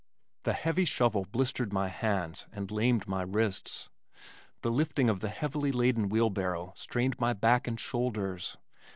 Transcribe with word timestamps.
The 0.45 0.53
heavy 0.53 0.85
shovel 0.85 1.25
blistered 1.25 1.71
my 1.71 1.87
hands 1.89 2.47
and 2.51 2.71
lamed 2.71 3.07
my 3.07 3.21
wrists. 3.21 3.91
The 4.63 4.71
lifting 4.71 5.11
of 5.11 5.19
the 5.19 5.29
heavily 5.29 5.71
laden 5.71 6.09
wheelbarrow 6.09 6.73
strained 6.75 7.19
my 7.19 7.33
back 7.33 7.67
and 7.67 7.79
shoulders. 7.79 8.57